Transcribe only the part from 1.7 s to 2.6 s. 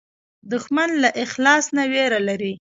نه وېره لري